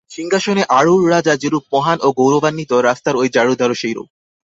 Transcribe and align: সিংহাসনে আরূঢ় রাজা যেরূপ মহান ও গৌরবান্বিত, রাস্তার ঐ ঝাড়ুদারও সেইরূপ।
সিংহাসনে 0.09 0.63
আরূঢ় 0.69 1.03
রাজা 1.09 1.33
যেরূপ 1.35 1.63
মহান 1.73 1.97
ও 2.01 2.07
গৌরবান্বিত, 2.11 2.71
রাস্তার 2.81 3.15
ঐ 3.15 3.23
ঝাড়ুদারও 3.27 3.75
সেইরূপ। 3.75 4.07